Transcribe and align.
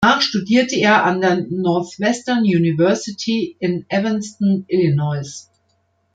Danach 0.03 0.21
studierte 0.23 0.77
er 0.79 1.03
an 1.05 1.21
der 1.21 1.45
Northwestern 1.51 2.39
University 2.39 3.55
in 3.59 3.85
Evanston, 3.87 4.65
Illinois. 4.67 5.47